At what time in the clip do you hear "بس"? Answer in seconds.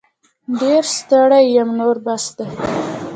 2.05-2.25